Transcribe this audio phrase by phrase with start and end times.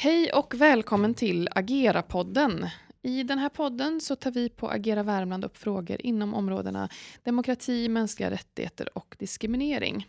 [0.00, 2.68] Hej och välkommen till Agera-podden.
[3.02, 6.88] I den här podden så tar vi på Agera Värmland upp frågor inom områdena
[7.22, 10.06] demokrati, mänskliga rättigheter och diskriminering.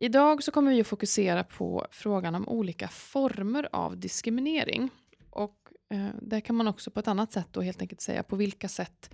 [0.00, 4.90] Idag så kommer vi att fokusera på frågan om olika former av diskriminering.
[5.30, 5.56] Och
[5.90, 8.68] eh, där kan man också på ett annat sätt då helt enkelt säga på vilka
[8.68, 9.10] sätt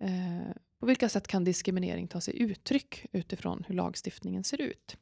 [0.00, 4.96] eh, på vilka sätt kan diskriminering ta sig uttryck utifrån hur lagstiftningen ser ut.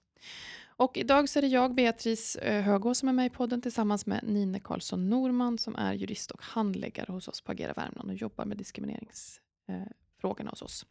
[0.77, 4.07] Och idag så är det jag, Beatrice eh, Högå, som är med i podden tillsammans
[4.07, 8.17] med Nine Karlsson Norman som är jurist och handläggare hos oss på Agera Värmland och
[8.17, 10.87] jobbar med diskrimineringsfrågorna eh, hos oss.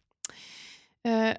[1.03, 1.35] Eh,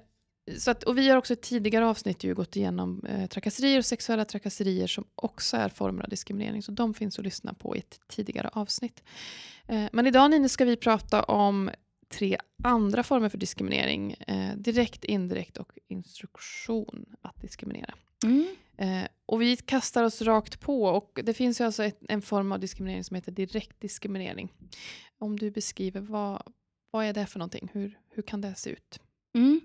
[0.57, 3.85] så att, och vi har också i tidigare avsnitt ju gått igenom eh, trakasserier och
[3.85, 6.63] sexuella trakasserier som också är former av diskriminering.
[6.63, 9.03] Så de finns att lyssna på i ett tidigare avsnitt.
[9.67, 11.71] Eh, men idag Nine ska vi prata om
[12.09, 14.11] tre andra former för diskriminering.
[14.11, 17.93] Eh, direkt, indirekt och instruktion att diskriminera.
[18.23, 18.55] Mm.
[18.77, 22.51] Eh, och vi kastar oss rakt på och det finns ju alltså ett, en form
[22.51, 24.49] av diskriminering som heter direkt diskriminering.
[25.17, 26.43] Om du beskriver vad,
[26.91, 27.69] vad är det för någonting?
[27.73, 28.99] Hur, hur kan det se ut?
[29.35, 29.61] Mm.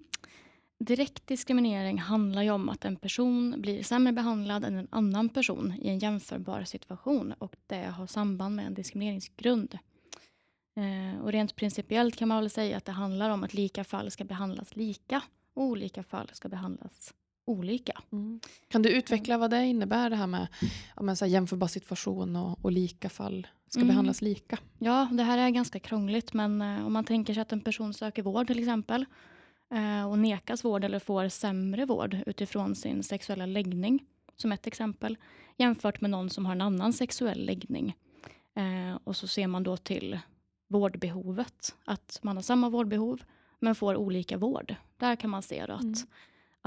[0.79, 5.75] Direkt diskriminering handlar ju om att en person blir sämre behandlad än en annan person
[5.83, 9.79] i en jämförbar situation och det har samband med en diskrimineringsgrund.
[10.77, 14.11] Eh, och rent principiellt kan man väl säga att det handlar om att lika fall
[14.11, 15.23] ska behandlas lika
[15.55, 17.15] och olika fall ska behandlas
[17.49, 18.03] olika.
[18.13, 18.41] Mm.
[18.69, 20.47] Kan du utveckla vad det innebär det här med
[20.97, 23.89] ja, men så här jämförbar situation och, och lika fall ska Mm.
[23.89, 24.59] behandlas lika?
[24.79, 27.95] Ja, det här är ganska krångligt men eh, om man tänker sig att en person
[27.95, 29.05] söker vård till exempel
[29.75, 34.05] eh, och nekas vård eller får sämre vård utifrån sin sexuella läggning
[34.37, 35.17] som ett exempel
[35.57, 37.97] jämfört med någon som har en annan sexuell läggning.
[38.55, 40.19] Eh, och så ser man då till
[40.69, 43.23] vårdbehovet, att man har samma vårdbehov
[43.61, 44.75] men får olika vård.
[44.97, 45.95] Där kan man se då att, Mm.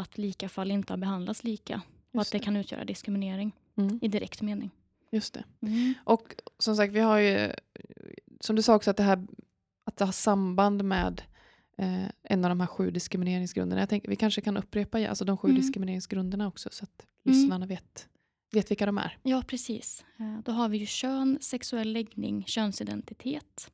[0.02, 2.44] Att lika fall inte har behandlats lika och Just att det det.
[2.44, 4.00] kan utgöra diskriminering Mm.
[4.02, 4.70] i direkt mening.
[5.12, 5.44] Just det.
[6.04, 7.52] Och som sagt, vi har ju,
[8.40, 9.28] som du sa också, att det här
[9.84, 11.22] att det har samband med
[11.78, 13.82] eh, en av de här sju diskrimineringsgrunderna.
[13.82, 15.62] Jag tänker, vi kanske kan upprepa alltså de sju Mm.
[15.62, 17.38] diskrimineringsgrunderna också, så att Mm.
[17.38, 18.08] lyssnarna vet,
[18.52, 19.18] vet vilka de är.
[19.24, 20.06] Ja, precis.
[20.20, 23.72] Eh, Då har vi ju kön, sexuell läggning, könsidentitet,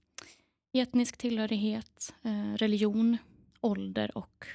[0.74, 3.18] etnisk tillhörighet, eh, religion,
[3.62, 4.46] ålder och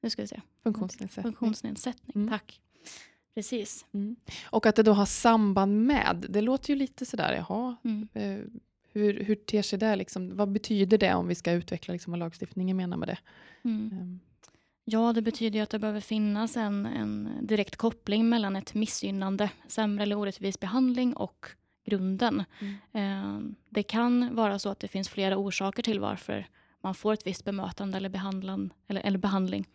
[0.00, 1.22] nu ska vi se, Funktionsnedsättning.
[1.22, 2.12] funktionsnedsättning.
[2.14, 2.28] Mm.
[2.28, 2.60] Tack.
[3.34, 3.86] Precis.
[3.92, 4.16] Mm.
[4.50, 8.08] Och att det då har samband med, det låter ju lite sådär, jaha, Mm.
[8.14, 8.44] eh,
[8.92, 9.96] hur, hur ter sig det?
[9.96, 10.36] Liksom?
[10.36, 13.18] Vad betyder det om vi ska utveckla liksom, vad lagstiftningen menar med det?
[13.64, 13.90] Mm.
[13.92, 14.20] Ehm,
[14.84, 19.50] Ja, det betyder ju att det behöver finnas en, en direkt koppling mellan ett missgynnande,
[19.68, 21.46] sämre eller orättvis behandling och
[21.86, 22.44] grunden.
[22.60, 22.74] Mm.
[22.92, 26.46] Eh, Det kan vara så att det finns flera orsaker till varför
[26.82, 29.66] man får ett visst bemötande eller, behandlan, eller, eller behandling.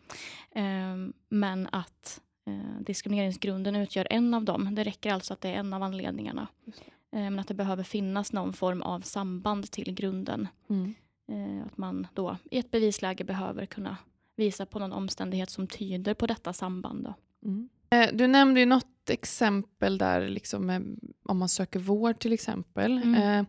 [0.52, 0.96] Eh,
[1.30, 4.76] Men att eh, diskrimineringsgrunden utgör en av dem.
[4.76, 6.48] Det räcker alltså att det är en av anledningarna.
[6.66, 6.80] Just
[7.12, 7.18] det.
[7.18, 10.48] Eh, Men att det behöver finnas någon form av samband till grunden.
[10.70, 10.94] mm.
[11.32, 13.98] Eh, Att man då i ett bevisläge behöver kunna
[14.36, 17.04] visa på någon omständighet som tyder på detta samband.
[17.04, 17.14] Då.
[17.46, 17.70] Mm.
[17.90, 22.92] Eh, Du nämnde ju något exempel där, liksom, om man söker vård till exempel.
[22.98, 23.16] Mm.
[23.40, 23.46] Eh,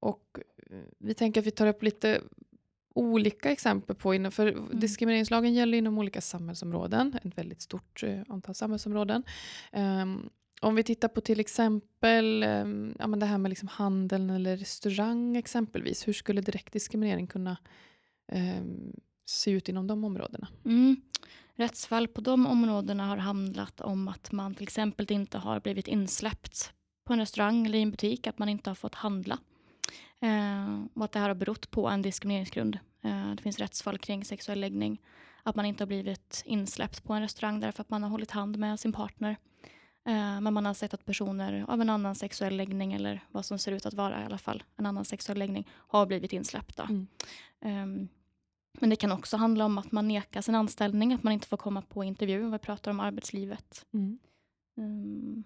[0.00, 0.38] och
[0.98, 2.20] vi tänker att vi tar upp lite
[2.96, 4.80] olika exempel på, inom, för Mm.
[4.80, 9.22] diskrimineringslagen gäller inom olika samhällsområden, ett väldigt stort eh, antal samhällsområden.
[9.72, 10.28] Ehm,
[10.60, 14.56] om vi tittar på till exempel ehm, ja, men det här med liksom handeln eller
[14.56, 17.56] restaurang exempelvis, hur skulle direkt diskriminering kunna
[18.32, 18.92] ehm,
[19.26, 20.48] se ut inom de områdena?
[20.64, 20.96] Mm.
[21.54, 26.72] Rättsfall på de områdena har handlat om att man till exempel inte har blivit insläppt
[27.04, 29.38] på en restaurang eller i en butik, att man inte har fått handla.
[30.20, 32.78] Eh, och att det här har berott på en diskrimineringsgrund.
[33.02, 35.00] Eh, det finns rättsfall kring sexuell läggning.
[35.42, 38.58] Att man inte har blivit insläppt på en restaurang därför att man har hållit hand
[38.58, 39.36] med sin partner.
[40.06, 43.58] Eh, men man har sett att personer av en annan sexuell läggning eller vad som
[43.58, 46.82] ser ut att vara i alla fall en annan sexuell läggning har blivit insläppta.
[46.82, 47.06] Mm.
[47.60, 48.08] Ehm,
[48.80, 51.56] men det kan också handla om att man nekas en anställning, att man inte får
[51.56, 53.86] komma på intervju vi pratar om arbetslivet.
[53.94, 54.18] Mm.
[54.78, 55.44] Ehm,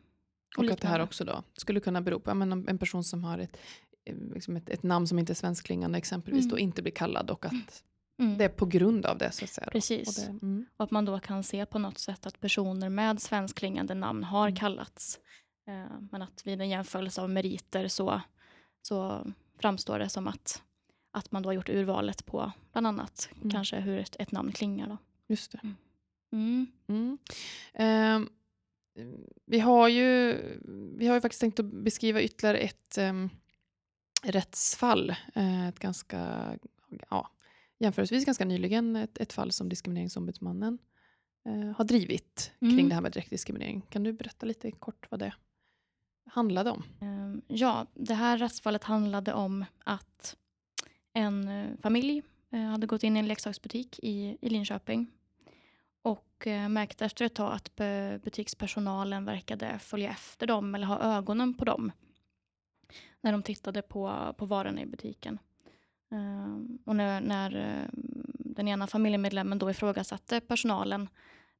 [0.56, 3.38] Och att det här också då skulle kunna bero på men en person som har
[3.38, 3.89] ett, eh,
[4.34, 6.50] liksom ett, ett namn som inte är svenskklingande exempelvis Mm.
[6.50, 7.84] då inte blir kallad och att
[8.18, 8.38] Mm.
[8.38, 9.68] det är på grund av det så att säga.
[9.72, 10.08] Precis.
[10.18, 10.66] Och det, mm.
[10.76, 14.46] Och att man då kan se på något sätt att personer med svenskklingande namn har
[14.48, 14.56] Mm.
[14.56, 15.18] kallats.
[15.68, 18.20] Eh, men att vid en jämförelse av meriter så,
[18.82, 19.26] så
[19.58, 20.62] framstår det som att,
[21.12, 23.50] att man då har gjort urvalet på bland annat Mm.
[23.50, 24.88] kanske hur ett, ett namn klingar.
[24.88, 24.96] Då.
[25.28, 25.60] Just det.
[27.74, 28.28] Ehm,
[29.46, 30.38] vi, har ju,
[30.98, 33.30] vi har ju faktiskt tänkt att beskriva ytterligare ett um,
[34.22, 35.10] rättsfall.
[35.34, 36.50] eh, ett ganska,
[37.10, 37.30] ja,
[37.78, 40.78] jämförelsevis ganska nyligen ett, ett fall som Diskrimineringsombudsmannen
[41.46, 42.88] eh, har drivit kring Mm.
[42.88, 43.80] det här med direktdiskriminering.
[43.90, 45.32] Kan du berätta lite kort vad det
[46.26, 46.82] handlade om?
[47.00, 50.36] Ehm, ja, det här rättsfallet handlade om att
[51.12, 55.06] en eh, familj eh, hade gått in i en leksaksbutik i, i Linköping
[56.02, 57.76] och märkte efter ett tag att
[58.24, 61.92] butikspersonalen verkade följa efter dem eller ha ögonen på dem
[63.20, 65.38] när de tittade på, på varorna i butiken.
[66.10, 67.90] Ehm, och när, när ehm,
[68.32, 71.08] den ena familjemedlemmen då ifrågasatte personalen,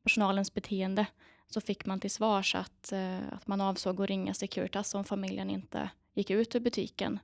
[0.02, 1.06] personalens beteende
[1.46, 5.50] så fick man till svars att, eh, att man avsåg att ringa Securitas om familjen
[5.50, 7.18] inte gick ut ur butiken.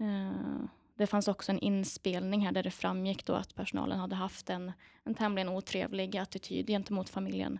[0.00, 4.50] Ehm, det fanns också en inspelning här där det framgick då att personalen hade haft
[4.50, 4.72] en,
[5.04, 7.58] en tämligen otrevlig attityd gentemot familjen.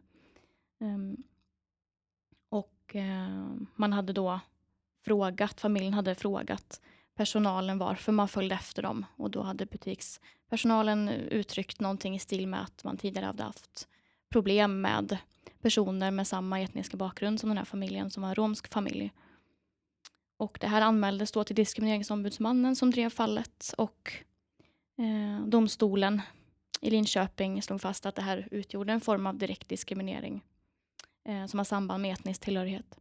[0.80, 1.22] Um,
[2.48, 4.40] och uh, man hade då
[5.08, 6.80] frågat, familjen hade frågat
[7.14, 12.62] personalen varför man följde efter dem och då hade butikspersonalen uttryckt någonting i stil med
[12.62, 13.88] att man tidigare hade haft
[14.30, 15.18] problem med
[15.62, 19.12] personer med samma etniska bakgrund som den här familjen, som var en romsk familj.
[20.36, 24.12] Och det här anmäldes då till Diskrimineringsombudsmannen som drev fallet och
[24.98, 26.22] eh, domstolen
[26.80, 30.44] i Linköping slog fast att det här utgjorde en form av direkt diskriminering
[31.24, 32.98] eh, som har samband med etnisk tillhörighet.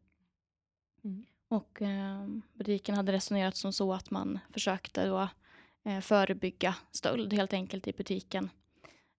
[1.03, 1.25] Mm.
[1.49, 5.29] Och eh, butiken hade resonerat som så att man försökte då
[5.85, 8.49] eh, förebygga stöld helt enkelt i butiken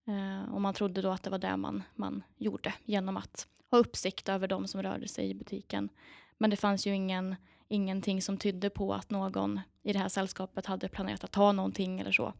[0.08, 3.78] Eh, och man trodde då att det var det man, man gjorde genom att ha
[3.78, 5.88] uppsikt över de som rörde sig i butiken.
[6.38, 7.36] Men det fanns ju ingen,
[7.68, 12.00] ingenting som tydde på att någon i det här sällskapet hade planerat att ta någonting
[12.00, 12.32] eller så.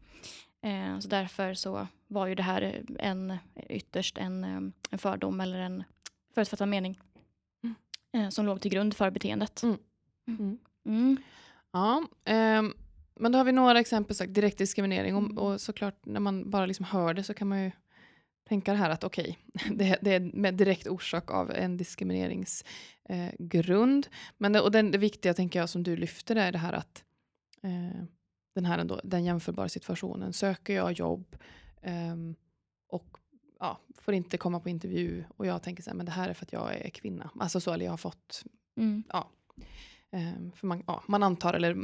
[0.61, 3.37] Eh, så därför så var ju det här en,
[3.69, 5.83] ytterst en, ehm, en fördom eller en
[6.35, 7.08] förutfattad mening mm
[8.13, 9.63] eh, som låg till grund för beteendet.
[9.63, 9.77] Mm.
[10.27, 10.57] Mm.
[10.85, 11.17] mm.
[11.71, 12.03] Ja,
[12.59, 12.73] um
[13.19, 15.15] men då har vi några exempel, så direkt diskriminering.
[15.15, 15.37] Och, mm.
[15.37, 17.71] och, såklart när man bara liksom hör det så kan man ju
[18.49, 24.05] tänka det här att okej, okay, det, det, är med direkt orsak av en diskrimineringsgrund.
[24.05, 26.73] Eh, Men det, och den, det viktiga tänker jag som du lyfter är det här
[26.73, 27.03] att
[27.63, 28.03] eh,
[28.55, 30.33] den här ändå, den jämförbara situationen.
[30.33, 31.35] Söker jag jobb
[31.81, 32.15] eh,
[32.89, 33.17] och
[33.59, 36.33] ja, får inte komma på intervju och jag tänker så här, men det här är
[36.33, 37.29] för att jag är kvinna.
[37.39, 38.43] Alltså så, eller jag har fått,
[38.77, 39.03] mm.
[39.09, 39.29] ja.
[40.11, 41.77] Um, för man, ja, man antar eller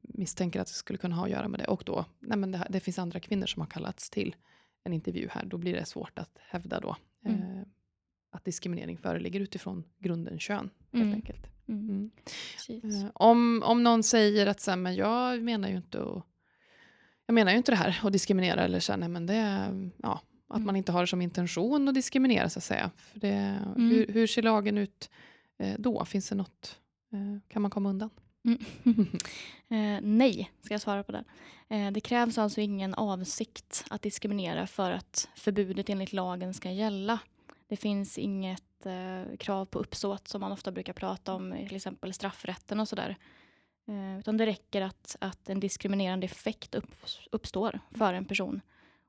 [0.00, 1.66] misstänker att det skulle kunna ha att göra med det.
[1.66, 4.36] Och då, nej men det, det finns andra kvinnor som har kallats till
[4.84, 5.44] en intervju här.
[5.44, 7.40] Då blir det svårt att hävda då mm.
[7.40, 7.62] eh,
[8.30, 10.70] att diskriminering föreligger utifrån grunden kön.
[10.92, 11.14] Helt mm.
[11.14, 11.46] enkelt.
[11.68, 11.88] Mm.
[11.88, 12.10] mm.
[12.68, 16.24] Eh, om, om någon säger att så här, men jag menar ju inte att,
[17.26, 19.70] jag menar ju inte det här att diskriminera eller så här, nej men det,
[20.02, 20.66] ja, att mm.
[20.66, 22.90] man inte har som intention att diskriminera så att säga.
[22.96, 23.32] För det,
[23.76, 23.90] mm.
[23.90, 25.10] hur, hur ser lagen ut
[25.58, 26.04] eh, då?
[26.04, 26.80] Finns det något,
[27.12, 28.10] eh, kan man komma undan?
[28.44, 28.58] Mm.
[29.68, 31.24] eh, nej, ska jag svara på det.
[31.68, 37.18] Eh, det krävs alltså ingen avsikt att diskriminera för att förbudet enligt lagen ska gälla.
[37.68, 42.12] Det finns inget eh, krav på uppsåt som man ofta brukar prata om till exempel
[42.12, 43.16] straffrätten och sådär.
[43.88, 46.94] Eh, utan det räcker att, att en diskriminerande effekt upp,
[47.30, 48.60] uppstår för en person.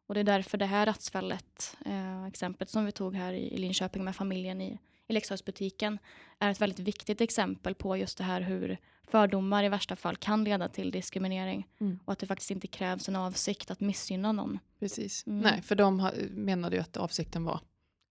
[0.08, 4.04] Och det är därför det här rättsfallet, eh, exemplet som vi tog här i, Linköping
[4.04, 6.00] med familjen i, i leksaksbutiken,
[6.40, 10.44] är ett väldigt viktigt exempel på just det här hur fördomar i värsta fall kan
[10.44, 11.68] leda till diskriminering.
[11.80, 12.00] Mm.
[12.06, 14.60] Och att det faktiskt inte krävs en avsikt att missgynna någon.
[14.80, 15.28] Precis.
[15.28, 15.40] Mm.
[15.40, 17.60] Nej, för de menade ju att avsikten var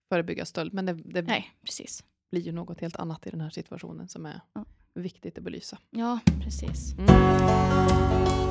[0.08, 0.74] förebygga stöld.
[0.74, 2.04] Men det, det Nej, precis.
[2.30, 4.64] blir ju något helt annat i den här situationen som är ja.
[4.94, 5.78] viktigt att belysa.
[5.90, 6.94] Ja, precis.
[6.98, 8.43] Mm.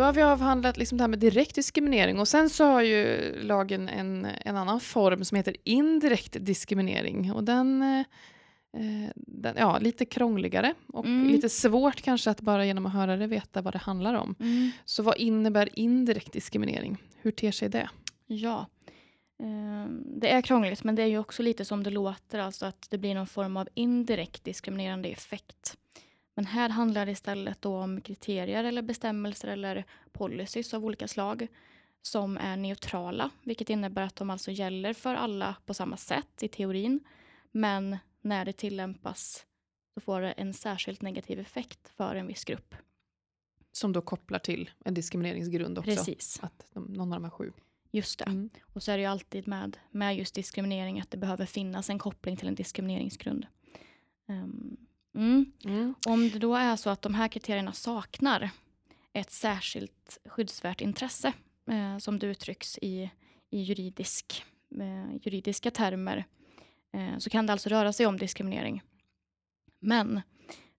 [0.00, 3.32] Då har vi avhandlat liksom det här med direkt diskriminering och sen så har ju
[3.42, 7.98] lagen en, en annan form som heter indirekt diskriminering och den eh,
[8.76, 11.28] eh, den, ja, lite krångligare och mm.
[11.28, 14.34] lite svårt kanske att bara genom att höra det veta vad det handlar om.
[14.40, 14.70] Mm.
[14.84, 16.96] Så vad innebär indirekt diskriminering?
[17.22, 17.90] Hur ter sig det?
[18.26, 18.66] Ja,
[19.42, 22.86] eh, det är krångligt men det är ju också lite som det låter, alltså att
[22.90, 25.76] det blir någon form av indirekt diskriminerande effekt.
[26.34, 31.46] Men här handlar det istället om kriterier eller bestämmelser eller policies av olika slag
[32.02, 36.48] som är neutrala, vilket innebär att de alltså gäller för alla på samma sätt i
[36.48, 37.00] teorin,
[37.52, 39.46] men när det tillämpas
[39.94, 42.74] så får det en särskilt negativ effekt för en viss grupp.
[43.72, 45.90] Som då kopplar till en diskrimineringsgrund också?
[45.90, 46.38] Precis.
[46.42, 47.52] Att de, någon av de här sju.
[47.90, 48.24] Just det.
[48.24, 48.50] Mm.
[48.62, 51.98] Och så är det ju alltid med, med just diskriminering att det behöver finnas en
[51.98, 53.46] koppling till en diskrimineringsgrund.
[54.28, 54.76] Um,
[55.14, 55.52] mm.
[55.64, 55.94] Mm.
[56.06, 58.50] Om det då är så att de här kriterierna saknar
[59.12, 61.32] ett särskilt skyddsvärt intresse
[61.70, 63.10] eh, som det uttrycks i,
[63.50, 64.44] i juridisk,
[64.80, 66.24] eh, juridiska termer
[66.92, 68.82] Eh, så kan det alltså röra sig om diskriminering.
[69.80, 70.20] Men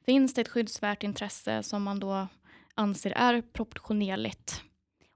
[0.06, 2.28] finns det ett skyddsvärt intresse som man då
[2.76, 4.62] anser är proportionerligt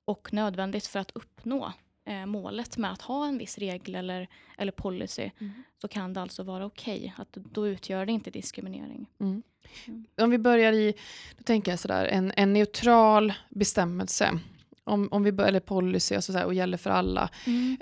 [0.06, 1.74] och nödvändigt för att uppnå
[2.06, 5.54] eh, målet med att ha en viss regel eller, eller policy Mm.
[5.82, 7.14] så kan det alltså vara okej.
[7.18, 9.10] att Då utgör det inte diskriminering.
[9.20, 9.42] Mm.
[9.88, 10.06] Mm.
[10.22, 10.94] Om vi börjar i,
[11.38, 14.40] då tänker jag sådär, en, en neutral bestämmelse.
[14.84, 17.30] Om, om vi bör, eller policy alltså såhär, och gäller för alla.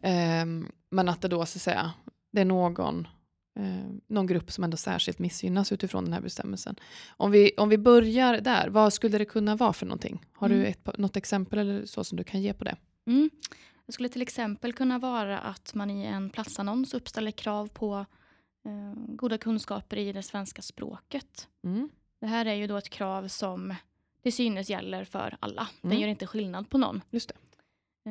[0.04, 1.92] Ehm, men att det då så att säga,
[2.32, 3.08] det är någon,
[3.60, 6.76] eh, någon grupp som ändå särskilt missgynnas utifrån den här bestämmelsen.
[7.10, 10.26] Om vi, om vi börjar där, vad skulle det kunna vara för någonting?
[10.34, 10.68] Har du Mm.
[10.68, 12.76] ett, pa- något exempel eller så som du kan ge på det?
[13.08, 13.30] Mm.
[13.86, 18.06] Det skulle till exempel kunna vara att man i en platsannons uppställer krav på
[18.66, 21.48] eh, goda kunskaper i det svenska språket.
[21.64, 21.90] Mm.
[22.20, 23.76] Det här är ju då ett krav som
[24.24, 25.68] till synes gäller för alla.
[25.82, 26.02] Den Mm.
[26.02, 27.02] gör inte skillnad på någon.
[27.10, 27.36] Just det.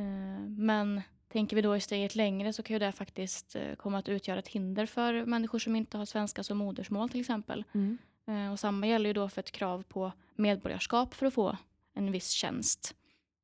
[0.00, 3.98] Eh, Men tänker vi då i steget längre så kan ju det faktiskt eh, komma
[3.98, 7.64] att utgöra ett hinder för människor som inte har svenska som modersmål till exempel.
[7.74, 7.98] Mm.
[8.26, 11.56] Eh, Och samma gäller ju då för ett krav på medborgarskap för att få
[11.94, 12.94] en viss tjänst.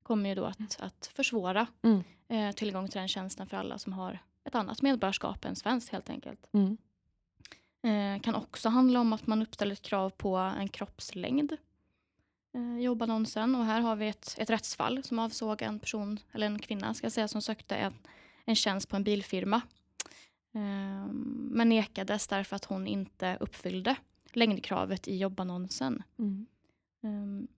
[0.03, 2.05] kommer ju då att, att försvåra Mm.
[2.29, 6.11] Eh, tillgång till den tjänsten för alla som har ett annat medborgarskap än svenskt helt
[6.11, 6.51] enkelt.
[6.53, 6.77] Mm.
[7.83, 11.57] Eh, kan också handla om att man uppställer ett krav på en kroppslängd
[12.55, 13.55] eh, i jobbannonsen.
[13.55, 17.05] Och här har vi ett, ett rättsfall som avsåg en person, eller en kvinna ska
[17.05, 17.95] jag säga, som sökte en,
[18.45, 19.61] en tjänst på en bilfirma.
[20.55, 21.07] Eh,
[21.51, 23.97] men nekades därför att hon inte uppfyllde
[24.33, 26.03] längdkravet i jobbannonsen.
[26.19, 26.47] Mm.
[27.03, 27.49] Um,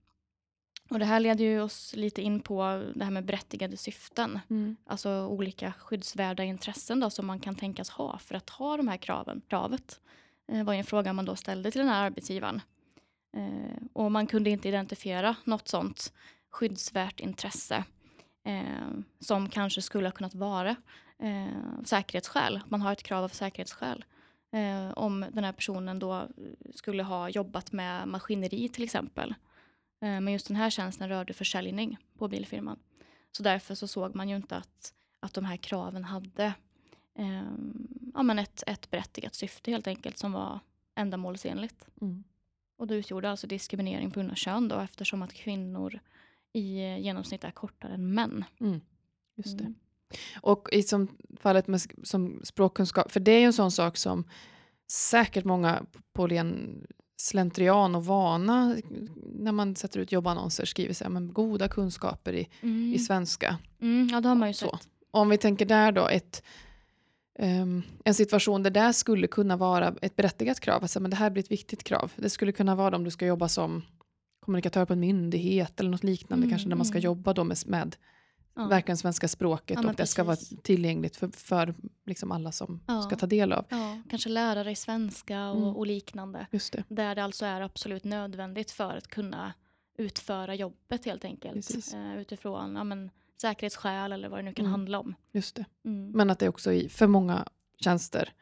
[0.91, 4.39] och det här leder ju oss lite in på det här med berättigade syften.
[4.49, 4.75] Mm.
[4.85, 8.97] Alltså olika skyddsvärda intressen då, som man kan tänkas ha för att ha de här
[8.97, 9.41] kraven.
[9.47, 10.01] Kravet
[10.51, 12.61] eh, var ju en fråga man då ställde till den här arbetsgivaren.
[13.37, 16.13] Eh, och man kunde inte identifiera något sånt
[16.49, 17.83] skyddsvärt intresse
[18.45, 20.75] eh, som kanske skulle ha kunnat vara
[21.19, 22.59] eh, säkerhetsskäl.
[22.67, 24.05] Man har ett krav av säkerhetsskäl.
[24.53, 26.27] Eh, om den här personen då
[26.75, 29.35] skulle ha jobbat med maskineri till exempel.
[30.01, 32.79] Eh, men just den här tjänsten rörde försäljning på bilfirman.
[33.31, 36.53] Så därför så såg man ju inte att, att de här kraven hade
[37.17, 37.43] eh,
[38.13, 40.59] ja, men ett, ett berättigat syfte helt enkelt som var
[40.95, 41.87] ändamålsenligt.
[42.01, 42.23] Mm.
[42.77, 45.99] Och det utgjorde alltså diskriminering på grund av kön då eftersom att kvinnor
[46.53, 48.45] i genomsnitt är kortare än män.
[48.59, 48.81] Mm.
[49.35, 49.63] Just det.
[49.63, 49.75] Mm.
[50.41, 51.07] Och i som
[51.39, 54.27] fallet med som språkkunskap, för det är ju en sån sak som
[54.87, 56.81] säkert många på ren
[57.21, 58.77] slentrian och vana
[59.35, 62.93] när man sätter ut jobbannonser skriver så här, men goda kunskaper i, Mm.
[62.93, 63.57] i svenska.
[63.81, 64.69] Mm, ja, det har man ju Så.
[64.77, 64.87] sett.
[65.11, 66.43] Om vi tänker där då, ett,
[67.39, 71.29] ehm, en situation där det skulle kunna vara ett berättigat krav, alltså, men det här
[71.29, 72.11] blir ett viktigt krav.
[72.15, 73.81] Det skulle kunna vara om du ska jobba som
[74.39, 77.03] kommunikatör på en myndighet eller något liknande, Mm, kanske där man ska mm.
[77.05, 77.95] jobba då med, med
[78.61, 78.67] Ja.
[78.67, 80.59] verkligen svenska språket Ja, och men det ska vara precis.
[80.63, 81.75] tillgängligt för, för
[82.05, 83.01] liksom alla som Ja.
[83.01, 83.65] ska ta del av.
[83.69, 85.75] Ja, kanske lärare i svenska och, Mm.
[85.75, 86.47] och liknande.
[86.51, 86.83] Det.
[86.87, 89.53] Där det alltså är absolut nödvändigt för att kunna
[89.97, 91.53] utföra jobbet helt enkelt.
[91.53, 91.93] Precis.
[91.93, 93.09] Eh, utifrån ja, men,
[93.41, 94.71] säkerhetsskäl eller vad det nu kan Mm.
[94.71, 95.15] handla om.
[95.31, 95.65] Just det.
[95.85, 96.11] Mm.
[96.11, 97.45] Men att det också i för många
[97.79, 98.33] tjänster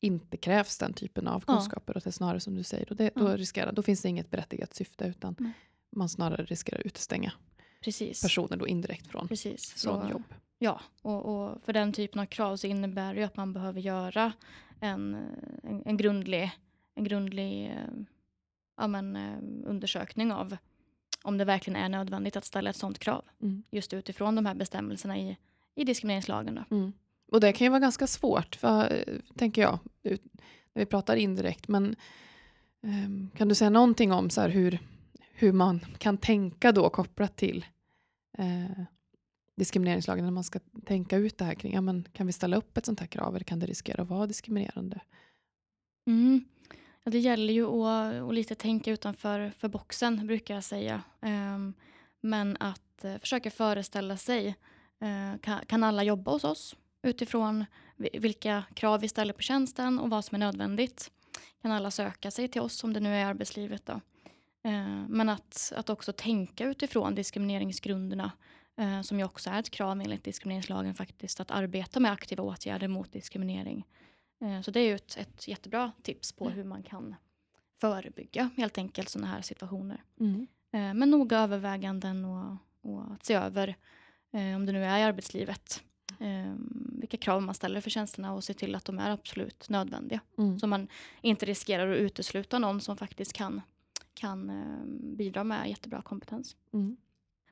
[0.00, 1.54] inte krävs den typen av Ja.
[1.54, 1.96] kunskaper.
[1.96, 3.36] Och det snarare som du säger, och det, då, Ja.
[3.36, 5.52] riskerar, då finns det inget berättigat syfte utan Nej.
[5.96, 7.32] man snarare riskerar att utestänga
[7.84, 8.22] Precis.
[8.22, 9.72] personer då indirekt från, Precis.
[9.72, 10.22] från Så- jobb.
[10.58, 14.32] Ja, och, och för den typen av krav så innebär det att man behöver göra
[14.80, 15.14] en,
[15.62, 16.50] en, en grundlig,
[16.94, 17.76] en grundlig eh,
[18.76, 19.38] ja, men, eh,
[19.70, 20.56] undersökning av
[21.22, 23.24] om det verkligen är nödvändigt att ställa ett sådant krav.
[23.42, 23.62] Mm.
[23.70, 25.36] Just utifrån de här bestämmelserna i,
[25.74, 26.54] i diskrimineringslagen.
[26.54, 26.76] Då.
[26.76, 26.92] Mm.
[27.32, 30.24] Och det kan ju vara ganska svårt, för, eh, tänker jag, ut-
[30.72, 31.68] när vi pratar indirekt.
[31.68, 31.96] Men
[32.82, 34.78] ehm, kan du säga någonting om så hur,
[35.42, 37.66] hur man kan tänka då kopplat till
[38.38, 38.84] eh,
[39.56, 42.76] diskrimineringslagen, när man ska tänka ut det här kring, ja, men kan vi ställa upp
[42.76, 45.00] ett sånt här krav eller kan det riskera att vara diskriminerande?
[46.06, 46.44] Mm.
[47.04, 51.02] Ja, det gäller ju att, att lite tänka utanför för boxen brukar jag säga.
[51.20, 51.74] Um,
[52.20, 54.56] men att uh, försöka föreställa sig,
[55.00, 57.64] eh, uh, kan, kan alla jobba hos oss utifrån
[57.96, 61.10] vilka krav vi ställer på tjänsten och vad som är nödvändigt?
[61.62, 64.00] Kan alla söka sig till oss om det nu är arbetslivet då?
[64.64, 68.32] Eh, men att, att också tänka utifrån diskrimineringsgrunderna
[68.76, 72.88] eh, som ju också är ett krav enligt diskrimineringslagen faktiskt att arbeta med aktiva åtgärder
[72.88, 73.86] mot diskriminering.
[74.40, 76.56] Eh, Så det är ju ett, ett jättebra tips på Mm.
[76.56, 77.14] hur man kan
[77.80, 80.02] förebygga helt enkelt sådana här situationer.
[80.20, 80.46] Mm.
[80.98, 83.76] Men noga överväganden och, och att se över
[84.32, 85.82] om det nu är i arbetslivet.
[87.00, 90.20] Vilka krav man ställer för tjänsterna och se till att de är absolut nödvändiga.
[90.38, 90.58] Mm.
[90.58, 90.88] Så man
[91.20, 93.60] inte riskerar att utesluta någon som faktiskt kan,
[94.14, 94.84] kan eh,
[95.16, 96.56] bidra med jättebra kompetens.
[96.72, 96.96] Mm.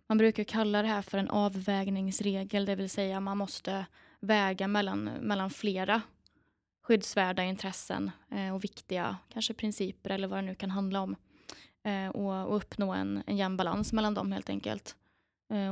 [0.06, 3.86] Man brukar kalla det här för en avvägningsregel, det vill säga man måste
[4.20, 6.02] väga mellan, mellan flera
[6.82, 11.16] skyddsvärda intressen eh, och viktiga kanske principer eller vad det nu kan handla om.
[11.82, 14.96] Eh, och, och uppnå en, en jämn balans mellan dem helt enkelt.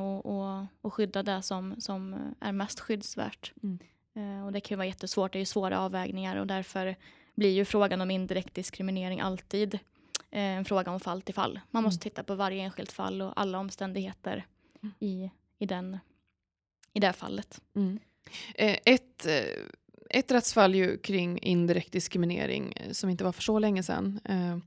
[0.00, 3.52] och, och, och skydda det som, som är mest skyddsvärt.
[3.62, 3.78] Mm.
[4.45, 6.97] Och det kan ju vara jättesvårt, det är ju svåra avvägningar och därför
[7.38, 9.78] blir ju frågan om indirekt diskriminering alltid
[10.31, 11.61] en fråga om fall till fall.
[11.71, 12.11] Man måste Mm.
[12.11, 14.47] titta på varje enskilt fall och alla omständigheter
[14.83, 14.95] Mm.
[15.01, 15.99] i, i, den,
[16.93, 17.61] i det fallet.
[17.75, 17.99] Mm.
[18.55, 19.65] Eh, ett, eh,
[20.11, 24.21] ett rättsfall ju kring indirekt diskriminering eh, som inte var för så länge sedan.
[24.25, 24.59] Eh,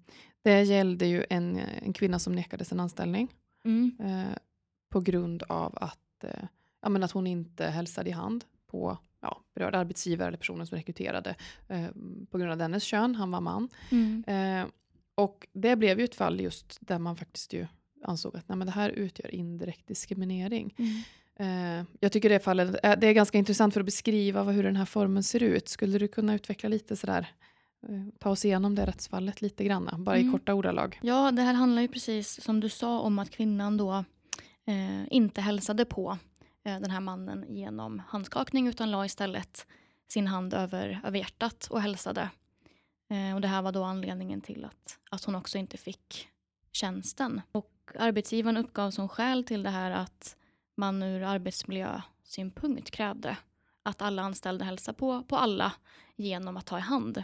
[0.43, 3.27] det gällde ju en, en kvinna som nekades en anställning
[3.65, 3.97] Mm.
[3.99, 4.37] eh,
[4.89, 6.43] på grund av att, eh,
[6.81, 10.77] ja, men att hon inte hälsade i hand på ja, berörd arbetsgivare eller personen som
[10.77, 11.35] rekryterade
[11.67, 11.87] eh,
[12.31, 13.69] på grund av dennes kön, han var man.
[13.91, 14.23] Mm.
[14.27, 14.67] Eh,
[15.23, 17.67] och det blev ju ett fall just där man faktiskt ju
[18.03, 20.75] ansåg att nej, men det här utgör indirekt diskriminering.
[20.77, 21.01] Mm.
[21.39, 24.63] Eh, jag tycker det fallet är, det är ganska intressant för att beskriva vad, hur
[24.63, 25.69] den här formen ser ut.
[25.69, 27.27] Skulle du kunna utveckla lite sådär,
[27.89, 30.31] eh, ta oss igenom det rättsfallet lite grann, bara i Mm.
[30.31, 30.99] korta ordalag.
[31.03, 34.03] Ja, det här handlar ju precis som du sa om att kvinnan då
[34.67, 36.17] eh, inte hälsade på
[36.65, 39.67] eh, den här mannen genom handskakning utan la istället
[40.11, 42.29] sin hand över, över hjärtat och hälsade.
[43.11, 46.27] Eh, och det här var då anledningen till att, att hon också inte fick
[46.71, 47.41] tjänsten.
[47.51, 50.35] Och arbetsgivaren uppgav som skäl till det här att
[50.77, 53.37] man ur arbetsmiljösynpunkt krävde
[53.83, 55.73] att alla anställda hälsar på, på alla
[56.15, 57.23] genom att ta i hand.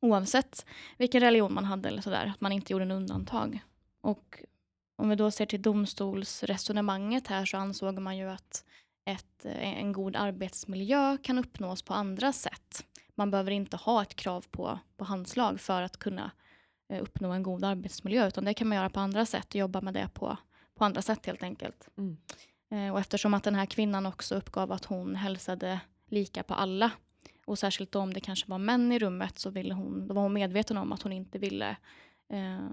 [0.00, 3.60] Oavsett vilken religion man hade eller sådär, att man inte gjorde en undantag.
[4.00, 4.42] Och
[4.96, 8.64] om vi då ser till domstolsresonemanget här så ansåg man ju att
[9.04, 12.87] ett, en god arbetsmiljö kan uppnås på andra sätt.
[13.18, 16.30] Man behöver inte ha ett krav på, på handslag för att kunna
[16.88, 19.80] eh, uppnå en god arbetsmiljö, utan det kan man göra på andra sätt och jobba
[19.80, 20.36] med det på,
[20.74, 21.88] på andra sätt helt enkelt.
[21.96, 22.16] Mm.
[22.70, 26.90] Eh, och eftersom att den här kvinnan också uppgav att hon hälsade lika på alla
[27.46, 30.32] och särskilt om det kanske var män i rummet så ville hon, då var hon
[30.32, 31.76] medveten om att hon inte ville
[32.28, 32.66] eh,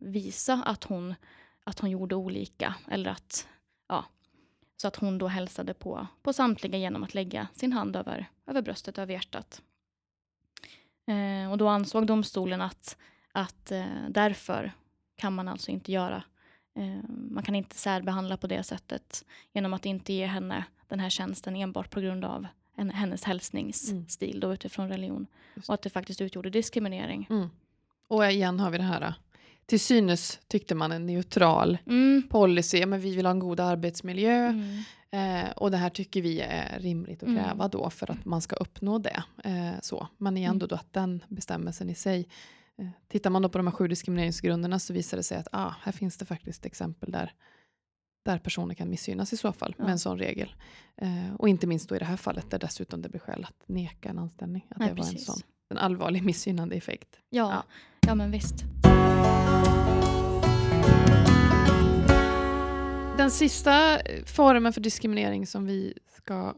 [0.00, 1.14] visa att hon,
[1.64, 3.48] att hon gjorde olika eller att,
[3.88, 4.04] ja,
[4.76, 8.62] så att hon då hälsade på, på samtliga genom att lägga sin hand över, över
[8.62, 9.62] bröstet, över hjärtat.
[11.10, 12.96] Eh, och då ansåg domstolen att,
[13.32, 14.72] att eh, därför
[15.16, 16.22] kan man alltså inte göra
[16.74, 21.10] Eh, man kan inte särbehandla på det sättet genom att inte ge henne den här
[21.10, 22.46] tjänsten enbart på grund av
[22.76, 25.26] en, hennes hälsningsstil då utifrån religion.
[25.68, 27.26] Och att det faktiskt utgjorde diskriminering.
[27.30, 27.50] Mm.
[28.08, 29.14] Och igen har vi det här,
[29.70, 32.22] till synes tyckte man en neutral Mm.
[32.30, 35.44] policy, men vi vill ha en god arbetsmiljö Mm.
[35.44, 37.44] eh, och det här tycker vi är rimligt att Mm.
[37.44, 39.22] kräva då för att man ska uppnå det.
[39.44, 40.08] Eh, så.
[40.18, 40.68] Men igen då, Mm.
[40.68, 42.28] då att den bestämmelsen i sig,
[42.78, 45.74] eh, tittar man då på de här sju diskrimineringsgrunderna så visar det sig att ah,
[45.82, 47.32] här finns det faktiskt exempel där,
[48.24, 49.84] där personer kan missgynnas i så fall Ja.
[49.84, 50.54] med en sån regel.
[50.96, 53.68] Eh, och inte minst då i det här fallet där dessutom det blir skäl att
[53.68, 54.66] neka en anställning.
[54.70, 57.08] Att Nej, det var en sån en allvarlig missgynnande effekt.
[57.30, 57.64] Ja, Ja.
[58.06, 58.14] ja.
[58.14, 58.64] men visst.
[63.20, 66.54] Den sista eh, formen för diskriminering som vi ska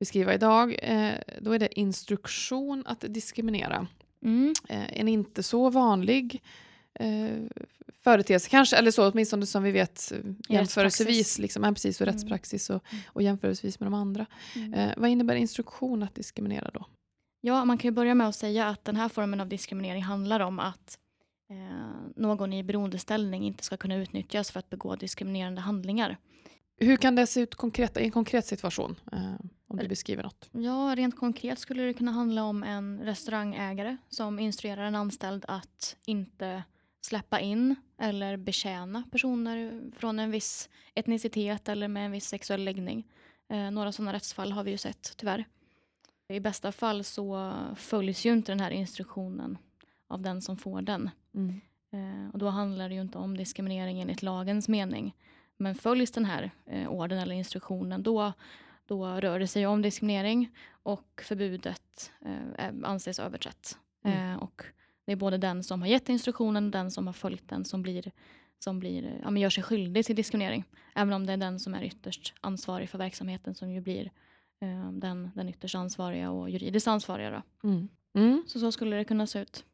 [0.00, 3.86] beskriva idag, eh, då är det instruktion att diskriminera.
[4.24, 4.54] Mm.
[4.68, 6.42] Eh, en inte så vanlig
[6.94, 7.28] eh,
[8.02, 10.12] företeelse, kanske, eller så åtminstone som vi vet
[10.48, 12.14] jämförelsevis, liksom, ja, precis, och Mm.
[12.14, 13.04] rättspraxis och, Mm.
[13.08, 14.26] och jämförelsevis med de andra.
[14.56, 14.74] Mm.
[14.74, 16.86] Eh, vad innebär instruktion att diskriminera då?
[17.40, 20.40] Ja, man kan ju börja med att säga att den här formen av diskriminering handlar
[20.40, 20.98] om att
[22.16, 26.16] någon i beroendeställning inte ska kunna utnyttjas för att begå diskriminerande handlingar.
[26.76, 28.96] Hur kan det se ut konkret, i en konkret situation?
[29.12, 29.34] Eh,
[29.66, 30.48] om du beskriver något.
[30.52, 35.96] Ja, rent konkret skulle det kunna handla om en restaurangägare som instruerar en anställd att
[36.06, 36.62] inte
[37.00, 43.06] släppa in eller betjäna personer från en viss etnicitet eller med en viss sexuell läggning.
[43.48, 45.44] Eh, några sådana rättsfall har vi ju sett tyvärr.
[46.28, 49.58] I bästa fall så följs ju inte den här instruktionen
[50.08, 51.10] av den som får den.
[51.34, 51.60] Mm.
[51.90, 55.14] Eh, och då handlar det ju inte om diskriminering enligt lagens mening.
[55.56, 58.32] Men följs den här eh, orden eller instruktionen då,
[58.86, 60.50] då rör det sig om diskriminering
[60.82, 62.12] och förbudet
[62.58, 63.78] eh, anses överträtt.
[64.04, 64.32] Mm.
[64.32, 64.62] Eh, och
[65.06, 67.82] det är både den som har gett instruktionen och den som har följt den som,
[67.82, 68.12] blir,
[68.58, 70.64] som blir, ja, men gör sig skyldig till diskriminering.
[70.94, 74.10] Även om det är den som är ytterst ansvarig för verksamheten som ju blir
[74.60, 77.42] eh, den, den ytterst ansvariga och juridiskt ansvariga.
[77.64, 77.88] Mm.
[78.14, 78.44] Mm.
[78.46, 79.64] Så så skulle det kunna se ut.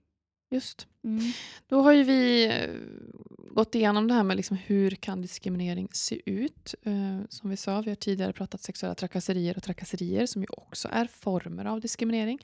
[0.51, 0.87] Just.
[1.05, 1.33] Mm.
[1.67, 2.71] Då har ju vi eh,
[3.51, 6.75] gått igenom det här med liksom hur kan diskriminering se ut.
[6.83, 10.89] Eh, som vi sa, vi har tidigare pratat sexuella trakasserier och trakasserier som ju också
[10.93, 12.39] är former av diskriminering.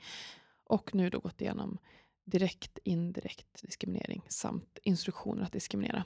[0.63, 1.77] Och nu då gått igenom
[2.25, 6.03] direkt, indirekt diskriminering samt instruktioner att diskriminera.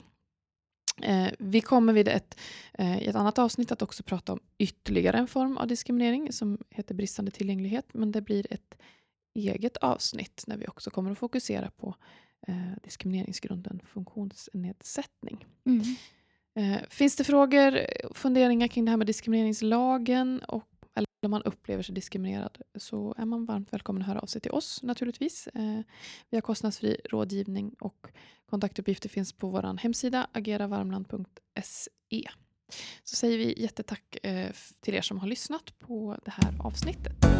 [1.02, 2.40] Eh, vi kommer vid ett,
[2.74, 6.58] eh, i ett annat avsnitt att också prata om ytterligare en form av diskriminering som
[6.70, 7.94] heter bristande tillgänglighet.
[7.94, 8.78] Men det blir ett
[9.34, 11.94] eget avsnitt när vi också kommer att fokusera på
[12.48, 15.46] eh, diskrimineringsgrunden funktionsnedsättning.
[15.64, 15.82] Mm.
[16.54, 21.42] Eh, finns det frågor och funderingar kring det här med diskrimineringslagen och eller om man
[21.42, 25.46] upplever sig diskriminerad så är man varmt välkommen att höra av sig till oss naturligtvis.
[25.46, 25.80] Eh,
[26.30, 28.06] vi har kostnadsfri rådgivning och
[28.50, 32.28] kontaktuppgifter finns på vår hemsida ageravarmland.se.
[33.04, 37.31] Så säger vi jättetack eh, till er som har lyssnat på det här avsnittet.